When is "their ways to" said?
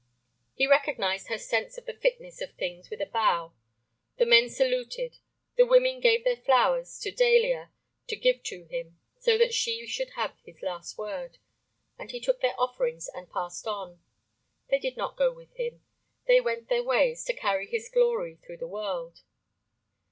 16.67-17.33